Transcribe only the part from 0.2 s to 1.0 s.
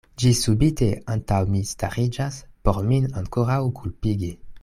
Ĝi subite